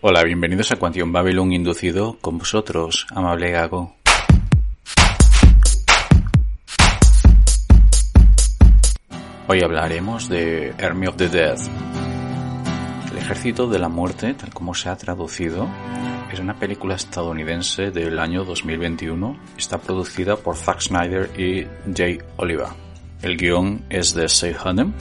Hola, 0.00 0.22
bienvenidos 0.22 0.70
a 0.70 0.76
Quantum 0.76 1.10
Babylon 1.10 1.52
inducido 1.52 2.18
con 2.20 2.38
vosotros, 2.38 3.04
amable 3.10 3.50
Gago. 3.50 3.96
Hoy 9.48 9.60
hablaremos 9.60 10.28
de 10.28 10.72
Army 10.80 11.08
of 11.08 11.16
the 11.16 11.28
Dead. 11.28 11.58
El 13.10 13.18
ejército 13.18 13.66
de 13.66 13.80
la 13.80 13.88
muerte, 13.88 14.34
tal 14.34 14.54
como 14.54 14.72
se 14.72 14.88
ha 14.88 14.94
traducido, 14.94 15.66
es 16.32 16.38
una 16.38 16.54
película 16.54 16.94
estadounidense 16.94 17.90
del 17.90 18.20
año 18.20 18.44
2021. 18.44 19.36
Está 19.56 19.78
producida 19.78 20.36
por 20.36 20.54
Zack 20.54 20.80
Snyder 20.80 21.28
y 21.36 21.66
Jay 21.92 22.20
Oliva. 22.36 22.72
El 23.20 23.36
guion 23.36 23.84
es 23.90 24.14
de 24.14 24.28
Say 24.28 24.54
Hanem. 24.64 24.92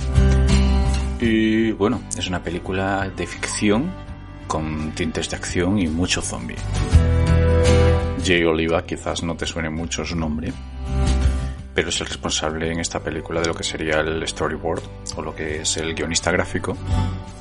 Y 1.21 1.71
bueno, 1.73 2.01
es 2.17 2.27
una 2.27 2.41
película 2.41 3.11
de 3.15 3.27
ficción 3.27 4.06
con 4.47 4.93
tintes 4.93 5.29
de 5.29 5.35
acción 5.35 5.77
y 5.79 5.87
mucho 5.87 6.21
zombie. 6.21 6.55
Jay 8.25 8.43
Oliva 8.43 8.85
quizás 8.85 9.23
no 9.23 9.35
te 9.35 9.45
suene 9.45 9.69
mucho 9.69 10.03
su 10.03 10.15
nombre, 10.15 10.51
pero 11.73 11.89
es 11.89 12.01
el 12.01 12.07
responsable 12.07 12.71
en 12.71 12.79
esta 12.79 12.99
película 12.99 13.39
de 13.39 13.47
lo 13.47 13.53
que 13.53 13.63
sería 13.63 13.99
el 13.99 14.27
storyboard 14.27 14.81
o 15.15 15.21
lo 15.21 15.35
que 15.35 15.61
es 15.61 15.77
el 15.77 15.93
guionista 15.93 16.31
gráfico 16.31 16.75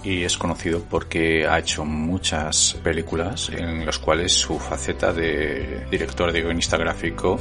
y 0.04 0.22
es 0.22 0.36
conocido 0.36 0.82
porque 0.88 1.46
ha 1.46 1.58
hecho 1.58 1.84
muchas 1.84 2.76
películas 2.84 3.48
en 3.48 3.86
las 3.86 3.98
cuales 3.98 4.32
su 4.32 4.58
faceta 4.58 5.12
de 5.12 5.86
director 5.90 6.30
de 6.32 6.42
guionista 6.42 6.76
gráfico 6.76 7.38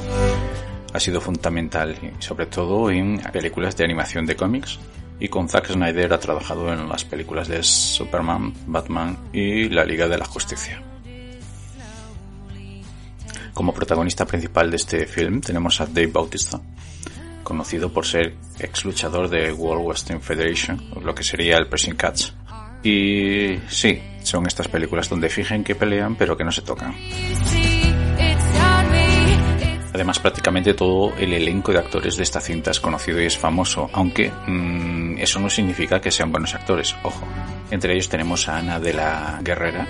ha 0.92 0.98
sido 0.98 1.20
fundamental, 1.20 1.94
sobre 2.18 2.46
todo 2.46 2.90
en 2.90 3.20
películas 3.32 3.76
de 3.76 3.84
animación 3.84 4.24
de 4.24 4.34
cómics. 4.34 4.78
Y 5.18 5.28
con 5.28 5.48
Zack 5.48 5.72
Snyder 5.72 6.12
ha 6.12 6.20
trabajado 6.20 6.72
en 6.72 6.88
las 6.88 7.04
películas 7.04 7.48
de 7.48 7.62
Superman, 7.62 8.52
Batman 8.66 9.16
y 9.32 9.68
la 9.68 9.84
Liga 9.84 10.08
de 10.08 10.18
la 10.18 10.26
Justicia. 10.26 10.82
Como 13.54 13.72
protagonista 13.72 14.26
principal 14.26 14.70
de 14.70 14.76
este 14.76 15.06
film 15.06 15.40
tenemos 15.40 15.80
a 15.80 15.86
Dave 15.86 16.08
Bautista, 16.08 16.60
conocido 17.42 17.90
por 17.90 18.04
ser 18.04 18.34
ex 18.58 18.84
luchador 18.84 19.30
de 19.30 19.50
World 19.50 19.86
Western 19.86 20.20
Federation, 20.20 20.90
lo 21.02 21.14
que 21.14 21.24
sería 21.24 21.56
el 21.56 21.66
Pressing 21.66 21.96
Catch. 21.96 22.32
Y 22.82 23.58
sí, 23.68 24.00
son 24.22 24.46
estas 24.46 24.68
películas 24.68 25.08
donde 25.08 25.30
fijen 25.30 25.64
que 25.64 25.74
pelean 25.74 26.16
pero 26.16 26.36
que 26.36 26.44
no 26.44 26.52
se 26.52 26.60
tocan. 26.60 26.94
Además, 29.96 30.18
prácticamente 30.18 30.74
todo 30.74 31.14
el 31.16 31.32
elenco 31.32 31.72
de 31.72 31.78
actores 31.78 32.18
de 32.18 32.22
esta 32.22 32.38
cinta 32.38 32.70
es 32.70 32.80
conocido 32.80 33.18
y 33.18 33.24
es 33.24 33.38
famoso, 33.38 33.88
aunque 33.94 34.30
mmm, 34.46 35.16
eso 35.16 35.40
no 35.40 35.48
significa 35.48 36.02
que 36.02 36.10
sean 36.10 36.30
buenos 36.30 36.54
actores, 36.54 36.94
ojo. 37.02 37.26
Entre 37.70 37.94
ellos 37.94 38.10
tenemos 38.10 38.46
a 38.46 38.58
Ana 38.58 38.78
de 38.78 38.92
la 38.92 39.40
Guerrera, 39.42 39.88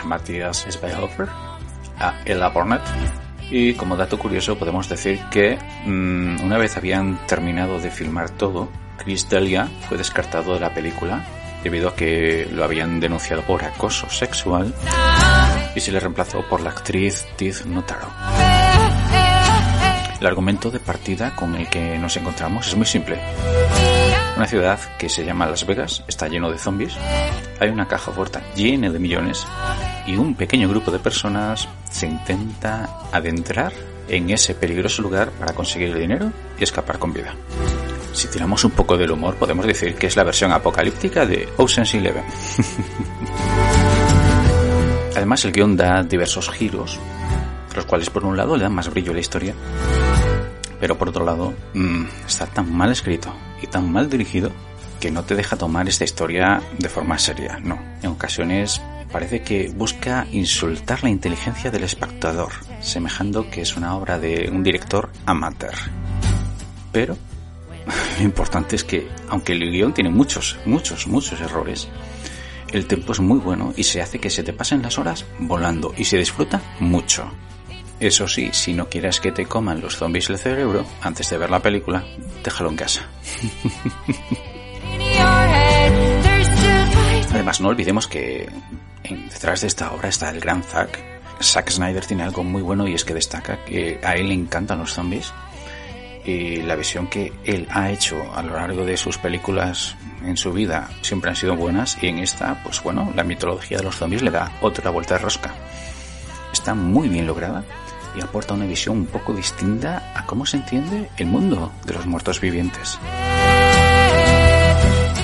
a 0.00 0.04
Matías 0.06 0.66
a 1.98 2.14
Ella 2.24 2.48
Burnett, 2.48 2.80
y 3.50 3.74
como 3.74 3.98
dato 3.98 4.18
curioso 4.18 4.58
podemos 4.58 4.88
decir 4.88 5.20
que 5.30 5.58
mmm, 5.84 6.42
una 6.42 6.56
vez 6.56 6.78
habían 6.78 7.26
terminado 7.26 7.78
de 7.78 7.90
filmar 7.90 8.30
todo, 8.30 8.70
Chris 8.96 9.28
Delia 9.28 9.68
fue 9.90 9.98
descartado 9.98 10.54
de 10.54 10.60
la 10.60 10.72
película 10.72 11.22
debido 11.62 11.90
a 11.90 11.94
que 11.94 12.48
lo 12.50 12.64
habían 12.64 12.98
denunciado 12.98 13.42
por 13.42 13.62
acoso 13.62 14.08
sexual 14.08 14.74
y 15.74 15.80
se 15.80 15.92
le 15.92 16.00
reemplazó 16.00 16.48
por 16.48 16.62
la 16.62 16.70
actriz 16.70 17.26
Tiz 17.36 17.66
Notaro. 17.66 18.08
El 20.24 20.28
argumento 20.28 20.70
de 20.70 20.80
partida 20.80 21.36
con 21.36 21.54
el 21.54 21.68
que 21.68 21.98
nos 21.98 22.16
encontramos 22.16 22.68
es 22.68 22.74
muy 22.74 22.86
simple. 22.86 23.20
Una 24.38 24.46
ciudad 24.46 24.80
que 24.96 25.10
se 25.10 25.22
llama 25.22 25.44
Las 25.44 25.66
Vegas 25.66 26.02
está 26.08 26.28
lleno 26.28 26.50
de 26.50 26.56
zombies, 26.56 26.96
hay 27.60 27.68
una 27.68 27.86
caja 27.86 28.10
fuerte 28.10 28.40
llena 28.56 28.88
de 28.88 28.98
millones 28.98 29.46
y 30.06 30.16
un 30.16 30.34
pequeño 30.34 30.66
grupo 30.66 30.90
de 30.90 30.98
personas 30.98 31.68
se 31.90 32.06
intenta 32.06 33.00
adentrar 33.12 33.74
en 34.08 34.30
ese 34.30 34.54
peligroso 34.54 35.02
lugar 35.02 35.28
para 35.32 35.52
conseguir 35.52 35.90
el 35.90 36.00
dinero 36.00 36.32
y 36.58 36.64
escapar 36.64 36.98
con 36.98 37.12
vida. 37.12 37.34
Si 38.14 38.26
tiramos 38.28 38.64
un 38.64 38.70
poco 38.70 38.96
del 38.96 39.10
humor, 39.10 39.34
podemos 39.34 39.66
decir 39.66 39.94
que 39.94 40.06
es 40.06 40.16
la 40.16 40.24
versión 40.24 40.52
apocalíptica 40.52 41.26
de 41.26 41.50
Ocean's 41.58 41.92
Eleven. 41.92 42.24
Además, 45.16 45.44
el 45.44 45.52
guion 45.52 45.76
da 45.76 46.02
diversos 46.02 46.48
giros, 46.48 46.98
los 47.74 47.86
cuales 47.86 48.10
por 48.10 48.24
un 48.24 48.36
lado 48.36 48.56
le 48.56 48.62
dan 48.62 48.74
más 48.74 48.90
brillo 48.90 49.12
a 49.12 49.14
la 49.14 49.20
historia, 49.20 49.54
pero 50.80 50.96
por 50.98 51.08
otro 51.08 51.24
lado 51.24 51.54
mmm, 51.74 52.04
está 52.26 52.46
tan 52.46 52.72
mal 52.72 52.90
escrito 52.92 53.32
y 53.62 53.66
tan 53.66 53.90
mal 53.90 54.08
dirigido 54.08 54.50
que 55.00 55.10
no 55.10 55.22
te 55.22 55.34
deja 55.34 55.56
tomar 55.56 55.88
esta 55.88 56.04
historia 56.04 56.62
de 56.78 56.88
forma 56.88 57.18
seria, 57.18 57.58
no. 57.62 57.78
En 58.02 58.10
ocasiones 58.10 58.80
parece 59.12 59.42
que 59.42 59.68
busca 59.68 60.26
insultar 60.32 61.04
la 61.04 61.10
inteligencia 61.10 61.70
del 61.70 61.84
espectador, 61.84 62.52
semejando 62.80 63.50
que 63.50 63.60
es 63.60 63.76
una 63.76 63.96
obra 63.96 64.18
de 64.18 64.50
un 64.50 64.62
director 64.62 65.10
amateur. 65.26 65.74
Pero 66.90 67.16
lo 68.18 68.24
importante 68.24 68.76
es 68.76 68.84
que, 68.84 69.08
aunque 69.28 69.52
el 69.52 69.70
guion 69.70 69.94
tiene 69.94 70.10
muchos, 70.10 70.56
muchos, 70.64 71.06
muchos 71.06 71.40
errores, 71.40 71.88
el 72.72 72.86
tiempo 72.86 73.12
es 73.12 73.20
muy 73.20 73.38
bueno 73.38 73.72
y 73.76 73.84
se 73.84 74.02
hace 74.02 74.18
que 74.18 74.30
se 74.30 74.42
te 74.42 74.52
pasen 74.52 74.82
las 74.82 74.98
horas 74.98 75.24
volando 75.38 75.94
y 75.96 76.04
se 76.04 76.18
disfruta 76.18 76.60
mucho. 76.80 77.30
Eso 78.00 78.26
sí, 78.28 78.50
si 78.52 78.74
no 78.74 78.88
quieres 78.88 79.20
que 79.20 79.32
te 79.32 79.46
coman 79.46 79.80
los 79.80 79.96
zombies 79.96 80.28
el 80.28 80.38
cerebro 80.38 80.84
antes 81.00 81.30
de 81.30 81.38
ver 81.38 81.50
la 81.50 81.60
película, 81.60 82.04
déjalo 82.42 82.70
en 82.70 82.76
casa. 82.76 83.08
Además, 87.32 87.60
no 87.60 87.68
olvidemos 87.68 88.06
que 88.06 88.48
detrás 89.32 89.60
de 89.62 89.68
esta 89.68 89.92
obra 89.92 90.08
está 90.08 90.30
el 90.30 90.40
gran 90.40 90.62
Zack. 90.62 91.02
Zack 91.42 91.70
Snyder 91.70 92.04
tiene 92.06 92.22
algo 92.22 92.44
muy 92.44 92.62
bueno 92.62 92.86
y 92.86 92.94
es 92.94 93.04
que 93.04 93.14
destaca 93.14 93.64
que 93.64 93.98
a 94.02 94.14
él 94.14 94.28
le 94.28 94.34
encantan 94.34 94.78
los 94.78 94.92
zombies 94.92 95.32
y 96.24 96.62
la 96.62 96.76
visión 96.76 97.06
que 97.08 97.32
él 97.44 97.66
ha 97.70 97.90
hecho 97.90 98.16
a 98.34 98.42
lo 98.42 98.54
largo 98.54 98.84
de 98.84 98.96
sus 98.96 99.18
películas 99.18 99.94
en 100.24 100.36
su 100.36 100.52
vida 100.52 100.88
siempre 101.02 101.30
han 101.30 101.36
sido 101.36 101.54
buenas 101.54 101.98
y 102.02 102.06
en 102.06 102.18
esta, 102.18 102.62
pues 102.62 102.82
bueno, 102.82 103.12
la 103.14 103.24
mitología 103.24 103.78
de 103.78 103.84
los 103.84 103.96
zombies 103.96 104.22
le 104.22 104.30
da 104.30 104.50
otra 104.62 104.90
vuelta 104.90 105.14
de 105.14 105.20
rosca. 105.20 105.54
Está 106.64 106.74
muy 106.74 107.10
bien 107.10 107.26
lograda 107.26 107.62
y 108.16 108.22
aporta 108.22 108.54
una 108.54 108.64
visión 108.64 108.96
un 108.96 109.04
poco 109.04 109.34
distinta 109.34 110.14
a 110.16 110.24
cómo 110.24 110.46
se 110.46 110.56
entiende 110.56 111.10
el 111.18 111.26
mundo 111.26 111.70
de 111.84 111.92
los 111.92 112.06
muertos 112.06 112.40
vivientes. 112.40 112.98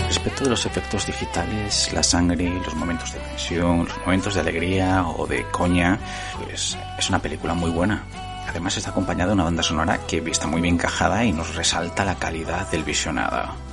Respecto 0.06 0.45
de 0.45 0.51
los 0.51 0.67
efectos 0.67 1.06
digitales, 1.06 1.95
la 1.95 2.03
sangre, 2.03 2.61
los 2.62 2.75
momentos 2.75 3.15
de 3.15 3.21
tensión, 3.21 3.87
los 3.87 3.99
momentos 4.01 4.34
de 4.34 4.41
alegría 4.41 5.06
o 5.09 5.27
de 5.27 5.47
coña, 5.51 5.99
pues 6.45 6.77
es 6.99 7.09
una 7.09 7.21
película 7.21 7.55
muy 7.55 7.71
buena. 7.71 8.05
Además 8.47 8.77
está 8.77 8.91
acompañada 8.91 9.28
de 9.28 9.34
una 9.37 9.45
banda 9.45 9.62
sonora 9.62 9.99
que 10.07 10.19
está 10.27 10.47
muy 10.47 10.61
bien 10.61 10.75
encajada 10.75 11.25
y 11.25 11.33
nos 11.33 11.55
resalta 11.57 12.05
la 12.05 12.17
calidad 12.17 12.71
del 12.71 12.84
visionado. 12.84 13.70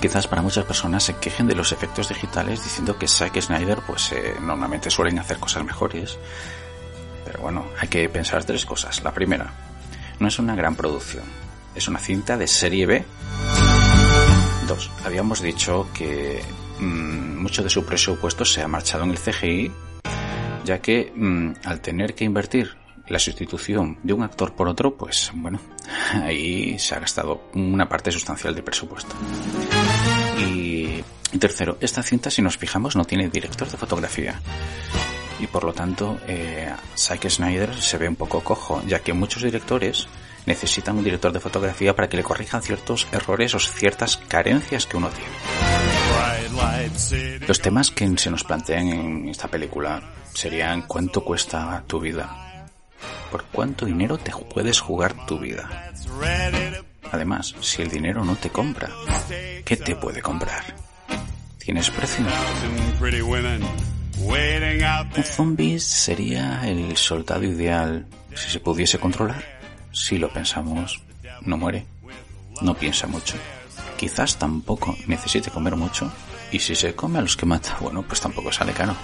Quizás 0.00 0.28
para 0.28 0.42
muchas 0.42 0.64
personas 0.64 1.02
se 1.02 1.16
quejen 1.16 1.48
de 1.48 1.56
los 1.56 1.72
efectos 1.72 2.08
digitales 2.08 2.62
diciendo 2.62 2.96
que 2.96 3.08
Zack 3.08 3.40
Snyder 3.40 3.80
pues 3.84 4.12
eh, 4.12 4.34
normalmente 4.40 4.90
suelen 4.90 5.18
hacer 5.18 5.38
cosas 5.38 5.64
mejores. 5.64 6.16
Pero 7.24 7.40
bueno, 7.40 7.66
hay 7.80 7.88
que 7.88 8.08
pensar 8.08 8.44
tres 8.44 8.64
cosas. 8.64 9.02
La 9.02 9.12
primera, 9.12 9.52
no 10.20 10.28
es 10.28 10.38
una 10.38 10.54
gran 10.54 10.76
producción, 10.76 11.24
es 11.74 11.88
una 11.88 11.98
cinta 11.98 12.36
de 12.36 12.46
serie 12.46 12.86
B. 12.86 13.04
Dos, 14.68 14.90
habíamos 15.04 15.42
dicho 15.42 15.88
que 15.92 16.42
mmm, 16.78 17.42
mucho 17.42 17.64
de 17.64 17.70
su 17.70 17.84
presupuesto 17.84 18.44
se 18.44 18.62
ha 18.62 18.68
marchado 18.68 19.02
en 19.02 19.10
el 19.10 19.18
CGI, 19.18 19.72
ya 20.64 20.80
que 20.80 21.12
mmm, 21.14 21.52
al 21.64 21.80
tener 21.80 22.14
que 22.14 22.24
invertir 22.24 22.76
la 23.08 23.18
sustitución 23.18 23.98
de 24.02 24.12
un 24.12 24.22
actor 24.22 24.54
por 24.54 24.68
otro, 24.68 24.94
pues 24.94 25.30
bueno, 25.34 25.60
ahí 26.22 26.78
se 26.78 26.94
ha 26.94 27.00
gastado 27.00 27.48
una 27.54 27.88
parte 27.88 28.10
sustancial 28.12 28.54
de 28.54 28.62
presupuesto. 28.62 29.14
Y, 30.38 31.02
tercero, 31.38 31.78
esta 31.80 32.02
cinta, 32.02 32.30
si 32.30 32.42
nos 32.42 32.56
fijamos, 32.56 32.96
no 32.96 33.04
tiene 33.04 33.28
director 33.28 33.70
de 33.70 33.76
fotografía. 33.76 34.40
Y 35.40 35.46
por 35.46 35.64
lo 35.64 35.72
tanto, 35.72 36.18
eh, 36.26 36.72
Snyder 36.96 37.74
se 37.80 37.98
ve 37.98 38.08
un 38.08 38.16
poco 38.16 38.40
cojo, 38.42 38.82
ya 38.86 39.00
que 39.00 39.12
muchos 39.12 39.42
directores 39.42 40.08
necesitan 40.46 40.96
un 40.96 41.04
director 41.04 41.32
de 41.32 41.40
fotografía 41.40 41.94
para 41.94 42.08
que 42.08 42.16
le 42.16 42.22
corrijan 42.24 42.62
ciertos 42.62 43.06
errores 43.12 43.54
o 43.54 43.60
ciertas 43.60 44.16
carencias 44.16 44.86
que 44.86 44.96
uno 44.96 45.10
tiene. 45.10 45.30
Los 47.46 47.60
temas 47.60 47.90
que 47.90 48.16
se 48.16 48.30
nos 48.30 48.44
plantean 48.44 48.88
en 48.88 49.28
esta 49.28 49.48
película 49.48 50.02
serían 50.32 50.82
cuánto 50.82 51.22
cuesta 51.22 51.84
tu 51.86 52.00
vida, 52.00 52.47
por 53.30 53.44
cuánto 53.44 53.86
dinero 53.86 54.18
te 54.18 54.32
puedes 54.52 54.80
jugar 54.80 55.26
tu 55.26 55.38
vida. 55.38 55.92
Además, 57.10 57.54
si 57.60 57.82
el 57.82 57.88
dinero 57.88 58.24
no 58.24 58.36
te 58.36 58.50
compra, 58.50 58.90
¿qué 59.64 59.76
te 59.76 59.96
puede 59.96 60.20
comprar? 60.22 60.62
¿Tienes 61.58 61.90
precio? 61.90 62.24
Un 65.16 65.24
zombie 65.24 65.78
sería 65.80 66.68
el 66.68 66.96
soldado 66.96 67.44
ideal 67.44 68.06
si 68.34 68.50
se 68.50 68.60
pudiese 68.60 68.98
controlar. 68.98 69.42
Si 69.92 70.18
lo 70.18 70.32
pensamos, 70.32 71.02
no 71.42 71.56
muere, 71.56 71.86
no 72.62 72.74
piensa 72.74 73.06
mucho. 73.06 73.36
Quizás 73.96 74.36
tampoco 74.36 74.96
necesite 75.06 75.50
comer 75.50 75.76
mucho 75.76 76.10
y 76.52 76.58
si 76.58 76.74
se 76.74 76.94
come 76.94 77.18
a 77.18 77.22
los 77.22 77.36
que 77.36 77.46
mata, 77.46 77.76
bueno, 77.80 78.02
pues 78.02 78.20
tampoco 78.20 78.52
sale 78.52 78.72
caro. 78.72 78.94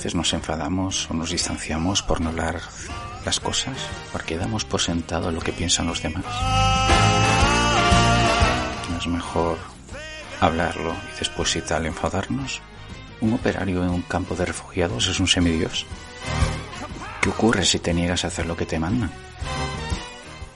Veces 0.00 0.14
nos 0.14 0.32
enfadamos 0.32 1.10
o 1.10 1.12
nos 1.12 1.28
distanciamos 1.28 2.00
por 2.00 2.22
no 2.22 2.30
hablar 2.30 2.62
las 3.26 3.38
cosas, 3.38 3.76
porque 4.10 4.38
damos 4.38 4.64
por 4.64 4.80
sentado 4.80 5.30
lo 5.30 5.42
que 5.42 5.52
piensan 5.52 5.88
los 5.88 6.02
demás. 6.02 6.24
¿No 8.88 8.96
es 8.96 9.06
mejor 9.06 9.58
hablarlo 10.40 10.94
y 11.14 11.18
después 11.18 11.54
y 11.56 11.60
tal 11.60 11.84
enfadarnos? 11.84 12.62
¿Un 13.20 13.34
operario 13.34 13.84
en 13.84 13.90
un 13.90 14.00
campo 14.00 14.34
de 14.34 14.46
refugiados 14.46 15.06
es 15.06 15.20
un 15.20 15.28
semidios? 15.28 15.84
¿Qué 17.20 17.28
ocurre 17.28 17.66
si 17.66 17.78
te 17.78 17.92
niegas 17.92 18.24
a 18.24 18.28
hacer 18.28 18.46
lo 18.46 18.56
que 18.56 18.64
te 18.64 18.78
mandan? 18.78 19.12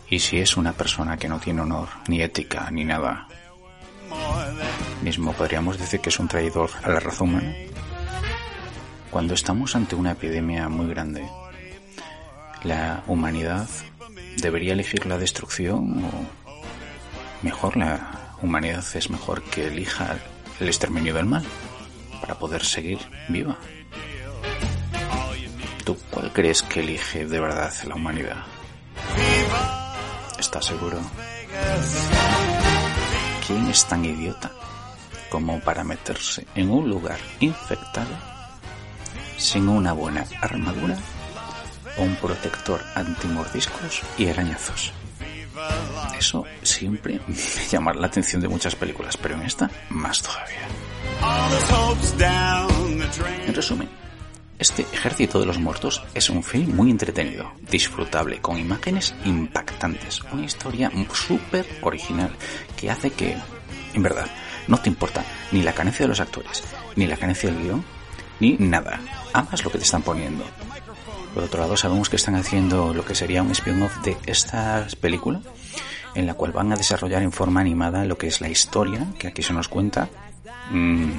¿Y 0.09 0.21
si 0.21 0.39
es 0.39 0.57
una 0.57 0.73
persona 0.73 1.19
que 1.19 1.29
no 1.29 1.39
tiene 1.39 1.61
honor, 1.61 1.91
ni 2.09 2.23
ética, 2.23 2.71
ni 2.71 2.87
nada? 2.87 3.29
Mismo 5.03 5.35
podríamos 5.35 5.79
decir 5.79 6.01
que 6.01 6.09
es 6.09 6.19
un 6.19 6.29
traidor 6.29 6.71
a 6.83 6.89
la 6.89 7.01
raza 7.01 7.25
humana. 7.25 7.55
Cuando 9.15 9.35
estamos 9.35 9.77
ante 9.77 9.95
una 9.95 10.11
epidemia 10.11 10.69
muy 10.69 10.89
grande, 10.89 11.25
la 12.65 13.05
humanidad 13.07 13.69
debería 14.39 14.73
elegir 14.73 15.07
la 15.07 15.19
destrucción 15.19 16.05
o 16.05 16.11
mejor 17.41 17.77
la 17.77 18.35
humanidad 18.43 18.85
es 18.95 19.11
mejor 19.11 19.45
que 19.45 19.69
elija 19.69 20.17
el 20.59 20.67
exterminio 20.67 21.15
del 21.15 21.27
mal 21.27 21.45
para 22.21 22.37
poder 22.41 22.65
seguir 22.65 22.99
viva. 23.29 23.57
¿Tú 25.85 25.97
cuál 26.11 26.33
crees 26.33 26.63
que 26.63 26.81
elige 26.81 27.25
de 27.25 27.39
verdad 27.39 27.73
la 27.87 27.95
humanidad? 27.95 28.43
¿Estás 30.41 30.65
seguro? 30.65 30.99
¿Quién 33.47 33.69
es 33.69 33.85
tan 33.85 34.05
idiota 34.05 34.51
como 35.31 35.61
para 35.61 35.85
meterse 35.85 36.49
en 36.57 36.69
un 36.69 36.91
lugar 36.91 37.21
infectado 37.39 38.34
sin 39.37 39.69
una 39.69 39.93
buena 39.93 40.25
armadura 40.41 40.97
o 41.99 42.03
un 42.03 42.17
protector 42.17 42.81
antimordiscos 42.95 44.03
y 44.19 44.29
arañazos? 44.29 44.93
Eso 46.19 46.45
siempre 46.63 47.21
me 47.27 47.69
llama 47.71 47.93
la 47.95 48.07
atención 48.07 48.41
de 48.43 48.49
muchas 48.49 48.75
películas, 48.75 49.17
pero 49.17 49.35
en 49.35 49.43
esta 49.43 49.71
más 49.91 50.23
todavía. 50.23 50.69
En 53.47 53.55
resumen, 53.55 53.89
este 54.59 54.83
Ejército 54.93 55.41
de 55.41 55.47
los 55.47 55.59
Muertos 55.59 56.03
es 56.15 56.31
un 56.31 56.43
film 56.43 56.77
muy 56.77 56.91
entretenido, 56.91 57.53
disfrutable, 57.71 58.41
con 58.41 58.59
imágenes 58.59 59.15
impactantes, 59.25 60.23
una 60.33 60.45
historia 60.45 60.91
súper 61.13 61.67
original 61.83 62.31
que 62.77 62.91
hace 62.91 63.11
que, 63.11 63.37
en 63.95 64.03
verdad, 64.03 64.27
no 64.69 64.79
te 64.79 64.89
importa 64.89 65.25
ni 65.53 65.63
la 65.63 65.73
carencia 65.73 66.05
de 66.05 66.09
los 66.09 66.21
actores, 66.21 66.63
ni 66.97 67.07
la 67.07 67.17
carencia 67.17 67.51
del 67.51 67.63
guion, 67.63 67.85
ni 68.41 68.57
nada. 68.59 69.01
Amas 69.33 69.65
lo 69.65 69.71
que 69.71 69.79
te 69.79 69.85
están 69.85 70.03
poniendo. 70.03 70.45
Por 71.35 71.43
otro 71.43 71.61
lado, 71.61 71.77
sabemos 71.77 72.09
que 72.09 72.17
están 72.17 72.37
haciendo 72.37 72.95
lo 72.95 73.05
que 73.05 73.15
sería 73.15 73.43
un 73.43 73.51
spin-off 73.51 73.99
de 74.05 74.17
esta 74.27 74.87
película, 75.01 75.41
en 76.15 76.27
la 76.27 76.35
cual 76.35 76.53
van 76.53 76.73
a 76.73 76.77
desarrollar 76.77 77.23
en 77.23 77.33
forma 77.33 77.61
animada 77.61 78.05
lo 78.05 78.17
que 78.17 78.29
es 78.29 78.41
la 78.41 78.49
historia, 78.49 79.07
que 79.19 79.29
aquí 79.29 79.43
se 79.43 79.53
nos 79.53 79.69
cuenta. 79.69 80.09
Mm, 80.71 81.11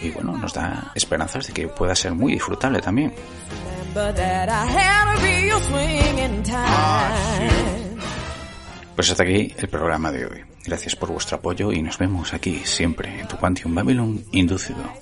y 0.00 0.10
bueno, 0.10 0.36
nos 0.36 0.54
da 0.54 0.92
esperanzas 0.94 1.48
de 1.48 1.52
que 1.52 1.68
pueda 1.68 1.94
ser 1.94 2.12
muy 2.12 2.34
disfrutable 2.34 2.80
también. 2.80 3.12
Pues 8.94 9.10
hasta 9.10 9.22
aquí 9.22 9.54
el 9.56 9.68
programa 9.68 10.12
de 10.12 10.26
hoy. 10.26 10.44
Gracias 10.64 10.94
por 10.94 11.10
vuestro 11.10 11.38
apoyo 11.38 11.72
y 11.72 11.82
nos 11.82 11.98
vemos 11.98 12.32
aquí 12.32 12.62
siempre 12.64 13.20
en 13.20 13.26
tu 13.26 13.36
Quantum 13.36 13.74
Babylon 13.74 14.24
inducido. 14.32 15.01